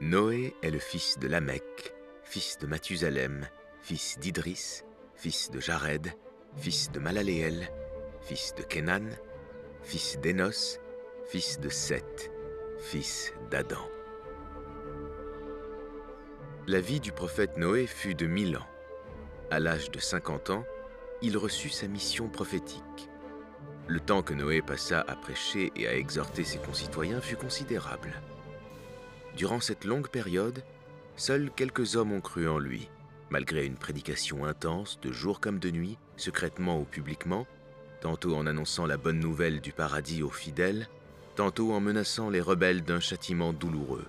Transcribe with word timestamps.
Noé 0.00 0.54
est 0.62 0.70
le 0.70 0.78
fils 0.78 1.18
de 1.18 1.26
Lamech, 1.26 1.92
fils 2.22 2.56
de 2.58 2.68
Mathusalem, 2.68 3.48
fils 3.82 4.16
d'Idris, 4.20 4.84
fils 5.16 5.50
de 5.50 5.58
Jared, 5.58 6.12
fils 6.56 6.92
de 6.92 7.00
Malaléel, 7.00 7.68
fils 8.20 8.54
de 8.54 8.62
Kenan, 8.62 9.08
fils 9.82 10.20
d'Enos, 10.20 10.78
fils 11.28 11.58
de 11.58 11.68
Seth, 11.68 12.30
fils 12.78 13.32
d'Adam. 13.50 13.90
La 16.68 16.80
vie 16.80 17.00
du 17.00 17.10
prophète 17.10 17.56
Noé 17.56 17.88
fut 17.88 18.14
de 18.14 18.26
mille 18.26 18.56
ans. 18.56 18.68
À 19.50 19.58
l'âge 19.58 19.90
de 19.90 19.98
50 19.98 20.50
ans, 20.50 20.64
il 21.22 21.36
reçut 21.36 21.70
sa 21.70 21.88
mission 21.88 22.28
prophétique. 22.28 23.10
Le 23.88 23.98
temps 23.98 24.22
que 24.22 24.34
Noé 24.34 24.62
passa 24.62 25.00
à 25.00 25.16
prêcher 25.16 25.72
et 25.74 25.88
à 25.88 25.96
exhorter 25.96 26.44
ses 26.44 26.58
concitoyens 26.58 27.20
fut 27.20 27.36
considérable. 27.36 28.22
Durant 29.38 29.60
cette 29.60 29.84
longue 29.84 30.08
période, 30.08 30.64
seuls 31.14 31.52
quelques 31.54 31.94
hommes 31.94 32.10
ont 32.10 32.20
cru 32.20 32.48
en 32.48 32.58
lui, 32.58 32.90
malgré 33.30 33.64
une 33.64 33.76
prédication 33.76 34.44
intense, 34.44 34.98
de 35.00 35.12
jour 35.12 35.38
comme 35.38 35.60
de 35.60 35.70
nuit, 35.70 35.96
secrètement 36.16 36.80
ou 36.80 36.84
publiquement, 36.84 37.46
tantôt 38.00 38.34
en 38.34 38.48
annonçant 38.48 38.84
la 38.84 38.96
bonne 38.96 39.20
nouvelle 39.20 39.60
du 39.60 39.70
paradis 39.72 40.24
aux 40.24 40.30
fidèles, 40.30 40.88
tantôt 41.36 41.72
en 41.72 41.78
menaçant 41.78 42.30
les 42.30 42.40
rebelles 42.40 42.82
d'un 42.82 42.98
châtiment 42.98 43.52
douloureux. 43.52 44.06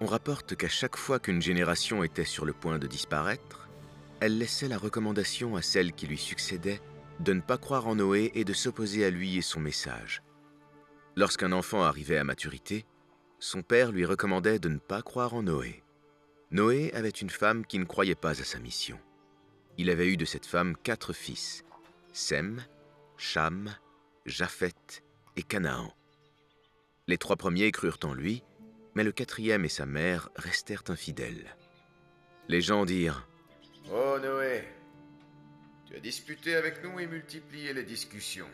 On 0.00 0.06
rapporte 0.06 0.56
qu'à 0.56 0.68
chaque 0.68 0.96
fois 0.96 1.20
qu'une 1.20 1.40
génération 1.40 2.02
était 2.02 2.24
sur 2.24 2.44
le 2.44 2.52
point 2.52 2.80
de 2.80 2.88
disparaître, 2.88 3.68
elle 4.18 4.38
laissait 4.38 4.66
la 4.66 4.78
recommandation 4.78 5.54
à 5.54 5.62
celle 5.62 5.92
qui 5.92 6.08
lui 6.08 6.18
succédait 6.18 6.80
de 7.20 7.32
ne 7.32 7.40
pas 7.40 7.58
croire 7.58 7.86
en 7.86 7.94
Noé 7.94 8.32
et 8.34 8.44
de 8.44 8.52
s'opposer 8.52 9.04
à 9.04 9.10
lui 9.10 9.36
et 9.36 9.42
son 9.42 9.60
message. 9.60 10.20
Lorsqu'un 11.14 11.52
enfant 11.52 11.84
arrivait 11.84 12.18
à 12.18 12.24
maturité, 12.24 12.86
son 13.44 13.62
père 13.62 13.92
lui 13.92 14.06
recommandait 14.06 14.58
de 14.58 14.70
ne 14.70 14.78
pas 14.78 15.02
croire 15.02 15.34
en 15.34 15.42
Noé. 15.42 15.82
Noé 16.50 16.90
avait 16.94 17.10
une 17.10 17.28
femme 17.28 17.66
qui 17.66 17.78
ne 17.78 17.84
croyait 17.84 18.14
pas 18.14 18.40
à 18.40 18.44
sa 18.44 18.58
mission. 18.58 18.98
Il 19.76 19.90
avait 19.90 20.06
eu 20.06 20.16
de 20.16 20.24
cette 20.24 20.46
femme 20.46 20.74
quatre 20.82 21.12
fils, 21.12 21.62
Sem, 22.14 22.64
Cham, 23.18 23.76
Japheth 24.24 25.04
et 25.36 25.42
Canaan. 25.42 25.92
Les 27.06 27.18
trois 27.18 27.36
premiers 27.36 27.70
crurent 27.70 27.98
en 28.04 28.14
lui, 28.14 28.42
mais 28.94 29.04
le 29.04 29.12
quatrième 29.12 29.66
et 29.66 29.68
sa 29.68 29.84
mère 29.84 30.30
restèrent 30.36 30.84
infidèles. 30.88 31.54
Les 32.48 32.62
gens 32.62 32.86
dirent 32.86 33.28
Oh 33.92 34.16
Noé, 34.22 34.64
tu 35.84 35.94
as 35.94 36.00
disputé 36.00 36.56
avec 36.56 36.82
nous 36.82 36.98
et 36.98 37.06
multiplié 37.06 37.74
les 37.74 37.84
discussions. 37.84 38.48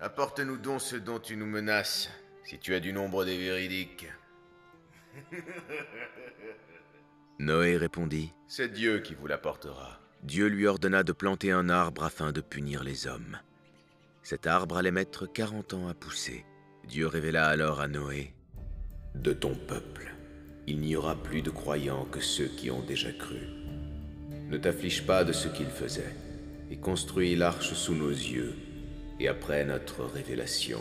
Apporte-nous 0.00 0.58
donc 0.58 0.82
ce 0.82 0.96
dont 0.96 1.18
tu 1.18 1.34
nous 1.34 1.46
menaces, 1.46 2.10
si 2.44 2.58
tu 2.58 2.74
as 2.74 2.80
du 2.80 2.92
nombre 2.92 3.24
des 3.24 3.38
véridiques. 3.38 4.06
Noé 7.38 7.76
répondit 7.76 8.32
C'est 8.46 8.72
Dieu 8.72 9.00
qui 9.00 9.14
vous 9.14 9.26
l'apportera. 9.26 10.00
Dieu 10.22 10.46
lui 10.46 10.66
ordonna 10.66 11.02
de 11.02 11.12
planter 11.12 11.50
un 11.50 11.68
arbre 11.68 12.04
afin 12.04 12.32
de 12.32 12.40
punir 12.40 12.84
les 12.84 13.06
hommes. 13.06 13.38
Cet 14.22 14.46
arbre 14.46 14.78
allait 14.78 14.90
mettre 14.90 15.30
quarante 15.30 15.74
ans 15.74 15.88
à 15.88 15.94
pousser. 15.94 16.44
Dieu 16.88 17.06
révéla 17.06 17.46
alors 17.46 17.80
à 17.80 17.88
Noé 17.88 18.34
De 19.14 19.32
ton 19.32 19.54
peuple, 19.54 20.14
il 20.66 20.80
n'y 20.80 20.96
aura 20.96 21.14
plus 21.14 21.42
de 21.42 21.50
croyants 21.50 22.06
que 22.06 22.20
ceux 22.20 22.46
qui 22.46 22.70
ont 22.70 22.82
déjà 22.82 23.12
cru. 23.12 23.40
Ne 24.48 24.56
t'afflige 24.56 25.06
pas 25.06 25.24
de 25.24 25.32
ce 25.32 25.48
qu'ils 25.48 25.70
faisaient, 25.70 26.14
et 26.70 26.76
construis 26.76 27.36
l'arche 27.36 27.74
sous 27.74 27.94
nos 27.94 28.10
yeux, 28.10 28.54
et 29.20 29.28
après 29.28 29.64
notre 29.64 30.04
révélation. 30.04 30.80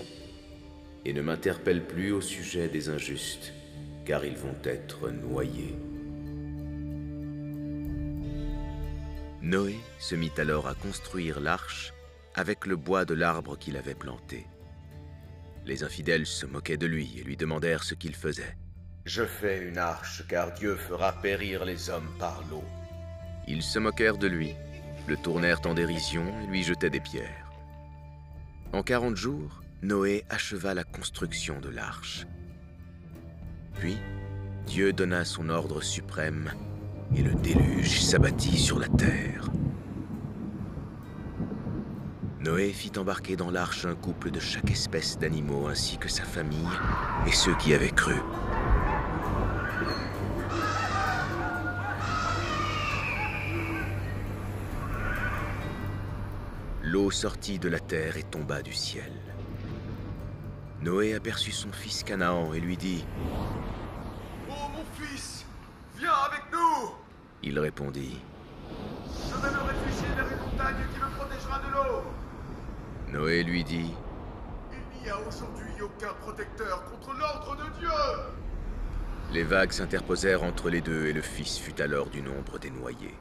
Et 1.06 1.14
ne 1.14 1.22
m'interpelle 1.22 1.86
plus 1.86 2.12
au 2.12 2.22
sujet 2.22 2.70
des 2.70 2.90
injustes, 2.90 3.53
car 4.06 4.26
ils 4.26 4.38
vont 4.38 4.58
être 4.64 5.09
noyés. 5.09 5.76
Noé 9.41 9.78
se 10.00 10.16
mit 10.16 10.31
alors 10.38 10.68
à 10.68 10.74
construire 10.74 11.40
l'arche 11.40 11.94
avec 12.36 12.66
le 12.66 12.75
bois 12.75 13.06
de 13.06 13.14
l'arbre 13.14 13.58
qu'il 13.58 13.78
avait 13.78 13.94
planté. 13.94 14.47
Les 15.66 15.84
infidèles 15.84 16.25
se 16.25 16.46
moquaient 16.46 16.78
de 16.78 16.86
lui 16.86 17.14
et 17.18 17.24
lui 17.24 17.38
demandèrent 17.38 17.84
ce 17.84 17.94
qu'il 17.94 18.16
faisait. 18.16 18.58
Je 19.06 19.25
fais 19.25 19.68
une 19.68 19.78
arche 19.78 20.25
car 20.28 20.53
Dieu 20.53 20.75
fera 20.75 21.14
périr 21.14 21.66
les 21.66 21.90
hommes 21.90 22.12
par 22.20 22.44
l'eau. 22.50 22.64
Ils 23.47 23.64
se 23.64 23.80
moquèrent 23.80 24.18
de 24.18 24.28
lui, 24.28 24.56
le 25.08 25.18
tournèrent 25.18 25.62
en 25.66 25.74
dérision 25.74 26.24
et 26.41 26.47
lui 26.47 26.64
jetaient 26.64 26.90
des 26.90 27.02
pierres. 27.02 27.52
En 28.72 28.81
quarante 28.81 29.18
jours, 29.18 29.62
Noé 29.81 30.24
acheva 30.30 30.74
la 30.74 30.85
construction 30.85 31.59
de 31.59 31.70
l'arche. 31.70 32.25
Puis, 33.75 33.97
Dieu 34.66 34.94
donna 34.94 35.25
son 35.25 35.50
ordre 35.50 35.81
suprême 35.81 36.51
et 37.16 37.22
le 37.22 37.34
déluge 37.35 38.01
s'abattit 38.01 38.57
sur 38.57 38.79
la 38.79 38.88
terre. 38.88 39.50
Noé 42.39 42.73
fit 42.73 42.91
embarquer 42.97 43.35
dans 43.35 43.51
l'arche 43.51 43.85
un 43.85 43.95
couple 43.95 44.31
de 44.31 44.39
chaque 44.39 44.69
espèce 44.69 45.17
d'animaux 45.17 45.67
ainsi 45.67 45.97
que 45.97 46.09
sa 46.09 46.23
famille 46.23 46.57
et 47.25 47.31
ceux 47.31 47.56
qui 47.56 47.73
avaient 47.73 47.89
cru. 47.89 48.16
L'eau 56.84 57.11
sortit 57.11 57.59
de 57.59 57.69
la 57.69 57.79
terre 57.79 58.17
et 58.17 58.23
tomba 58.23 58.61
du 58.61 58.73
ciel. 58.73 59.11
Noé 60.84 61.14
aperçut 61.14 61.54
son 61.54 61.72
fils 61.72 62.04
Canaan 62.04 62.54
et 62.54 62.60
lui 62.60 62.76
dit 62.76 63.06
Oh 64.50 64.68
mon 64.74 64.84
fils, 65.02 65.46
viens 65.98 66.12
avec 66.30 66.42
nous 66.52 66.92
Il 67.42 67.58
répondit 67.58 68.20
Je 69.30 69.42
vais 69.42 69.54
me 69.54 69.62
réfugier 69.62 70.14
vers 70.14 70.28
une 70.28 70.52
montagne 70.52 70.86
qui 70.94 71.00
me 71.00 71.10
protégera 71.18 71.60
de 71.60 71.72
l'eau. 71.72 72.04
Noé 73.14 73.44
lui 73.44 73.64
dit 73.64 73.94
Il 74.74 75.04
n'y 75.04 75.10
a 75.10 75.18
aujourd'hui 75.26 75.82
aucun 75.82 76.14
protecteur 76.22 76.84
contre 76.92 77.18
l'ordre 77.18 77.56
de 77.56 77.80
Dieu. 77.80 77.90
Les 79.32 79.44
vagues 79.44 79.72
s'interposèrent 79.72 80.44
entre 80.44 80.70
les 80.70 80.82
deux 80.82 81.06
et 81.06 81.14
le 81.14 81.22
fils 81.22 81.58
fut 81.58 81.82
alors 81.82 82.08
du 82.08 82.22
nombre 82.22 82.60
des 82.60 82.72
noyés. 82.72 83.16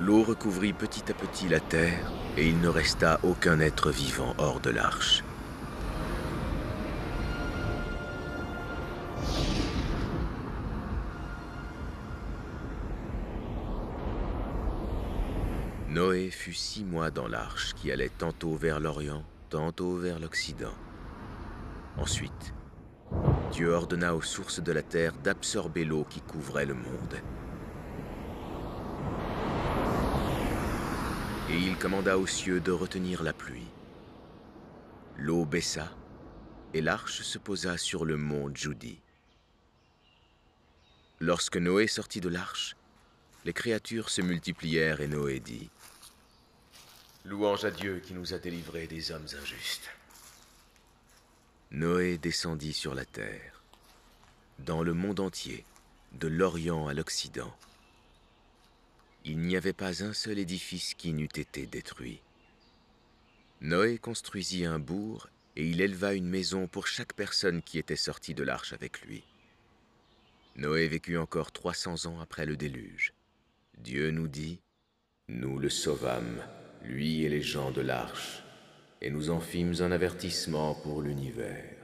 L'eau 0.00 0.22
recouvrit 0.22 0.72
petit 0.72 1.10
à 1.10 1.14
petit 1.14 1.46
la 1.46 1.60
terre 1.60 2.10
et 2.38 2.48
il 2.48 2.58
ne 2.58 2.68
resta 2.68 3.20
aucun 3.22 3.60
être 3.60 3.90
vivant 3.90 4.34
hors 4.38 4.58
de 4.58 4.70
l'arche. 4.70 5.22
Noé 15.90 16.30
fut 16.30 16.54
six 16.54 16.82
mois 16.82 17.10
dans 17.10 17.28
l'arche 17.28 17.74
qui 17.74 17.92
allait 17.92 18.08
tantôt 18.08 18.54
vers 18.54 18.80
l'Orient, 18.80 19.22
tantôt 19.50 19.96
vers 19.96 20.18
l'Occident. 20.18 20.72
Ensuite, 21.98 22.54
Dieu 23.52 23.70
ordonna 23.70 24.14
aux 24.14 24.22
sources 24.22 24.60
de 24.60 24.72
la 24.72 24.82
terre 24.82 25.12
d'absorber 25.22 25.84
l'eau 25.84 26.06
qui 26.08 26.22
couvrait 26.22 26.64
le 26.64 26.74
monde. 26.74 27.20
Et 31.50 31.56
il 31.56 31.76
commanda 31.76 32.16
aux 32.16 32.28
cieux 32.28 32.60
de 32.60 32.70
retenir 32.70 33.24
la 33.24 33.32
pluie. 33.32 33.66
L'eau 35.16 35.44
baissa, 35.44 35.90
et 36.74 36.80
l'arche 36.80 37.22
se 37.22 37.38
posa 37.38 37.76
sur 37.76 38.04
le 38.04 38.16
mont 38.16 38.54
Judi. 38.54 39.00
Lorsque 41.18 41.56
Noé 41.56 41.88
sortit 41.88 42.20
de 42.20 42.28
l'arche, 42.28 42.76
les 43.44 43.52
créatures 43.52 44.10
se 44.10 44.22
multiplièrent 44.22 45.00
et 45.00 45.08
Noé 45.08 45.40
dit 45.40 45.70
Louange 47.24 47.64
à 47.64 47.70
Dieu 47.70 48.00
qui 48.00 48.14
nous 48.14 48.32
a 48.32 48.38
délivrés 48.38 48.86
des 48.86 49.10
hommes 49.10 49.26
injustes. 49.42 49.90
Noé 51.72 52.16
descendit 52.16 52.72
sur 52.72 52.94
la 52.94 53.04
terre, 53.04 53.62
dans 54.60 54.82
le 54.82 54.94
monde 54.94 55.20
entier, 55.20 55.64
de 56.12 56.28
l'Orient 56.28 56.86
à 56.86 56.94
l'Occident. 56.94 57.54
Il 59.24 59.38
n'y 59.38 59.56
avait 59.56 59.74
pas 59.74 60.02
un 60.02 60.12
seul 60.12 60.38
édifice 60.38 60.94
qui 60.94 61.12
n'eût 61.12 61.24
été 61.34 61.66
détruit. 61.66 62.20
Noé 63.60 63.98
construisit 63.98 64.64
un 64.64 64.78
bourg 64.78 65.28
et 65.56 65.66
il 65.66 65.82
éleva 65.82 66.14
une 66.14 66.28
maison 66.28 66.66
pour 66.66 66.86
chaque 66.86 67.12
personne 67.12 67.60
qui 67.62 67.78
était 67.78 67.96
sortie 67.96 68.34
de 68.34 68.42
l'arche 68.42 68.72
avec 68.72 69.02
lui. 69.02 69.22
Noé 70.56 70.88
vécut 70.88 71.18
encore 71.18 71.52
300 71.52 72.06
ans 72.06 72.20
après 72.20 72.46
le 72.46 72.56
déluge. 72.56 73.12
Dieu 73.76 74.10
nous 74.10 74.28
dit, 74.28 74.60
Nous 75.28 75.58
le 75.58 75.68
sauvâmes, 75.68 76.42
lui 76.82 77.24
et 77.24 77.28
les 77.28 77.42
gens 77.42 77.70
de 77.70 77.82
l'arche, 77.82 78.42
et 79.02 79.10
nous 79.10 79.30
en 79.30 79.40
fîmes 79.40 79.74
un 79.80 79.92
avertissement 79.92 80.74
pour 80.74 81.02
l'univers. 81.02 81.79